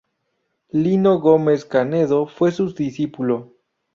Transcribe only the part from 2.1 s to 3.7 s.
fue su discípulo.